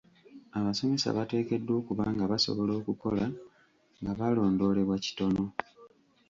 Abasomesa 0.57 1.15
bateekeddwa 1.17 1.73
okuba 1.81 2.03
nga 2.13 2.25
basobola 2.31 2.73
okukola 2.79 3.25
nga 3.99 4.11
balondoolebwa 4.19 4.95
kitono. 5.05 5.43